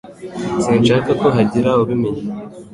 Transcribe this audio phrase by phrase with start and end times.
[0.63, 2.23] Sinshaka ko hagira ubimenya.